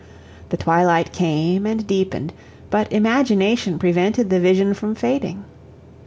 The 0.49 0.57
twilight 0.57 1.11
came 1.13 1.67
and 1.67 1.85
deepened, 1.85 2.33
but 2.71 2.91
imagination 2.91 3.77
prevented 3.77 4.31
the 4.31 4.39
vision 4.39 4.73
from 4.73 4.95
fading. 4.95 5.43